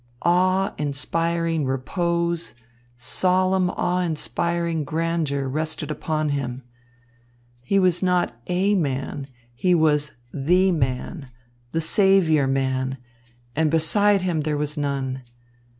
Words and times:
Awe 0.23 0.73
inspiring 0.79 1.63
repose, 1.65 2.55
solemn, 2.97 3.69
awe 3.69 3.99
inspiring 4.01 4.83
grandeur 4.83 5.47
rested 5.47 5.91
upon 5.91 6.29
him. 6.29 6.63
He 7.61 7.77
was 7.77 8.01
not 8.01 8.35
a 8.47 8.73
man, 8.73 9.27
he 9.53 9.75
was 9.75 10.15
the 10.33 10.71
man, 10.71 11.29
the 11.71 11.81
saviour 11.81 12.47
man, 12.47 12.97
and 13.55 13.69
beside 13.69 14.23
him 14.23 14.41
there 14.41 14.57
was 14.57 14.75
none. 14.75 15.21